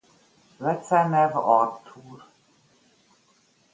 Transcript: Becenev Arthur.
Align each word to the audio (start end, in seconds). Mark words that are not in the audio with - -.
Becenev 0.59 1.35
Arthur. 1.35 2.25